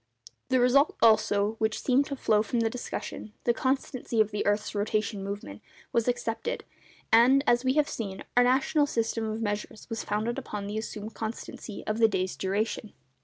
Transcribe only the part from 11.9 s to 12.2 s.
the